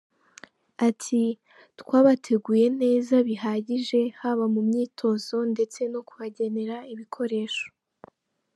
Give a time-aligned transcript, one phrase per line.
[0.87, 1.23] Ati”
[1.79, 7.67] Twabateguye neza bihagije haba mu myitozo ndetse no kubagenera ibikoresho.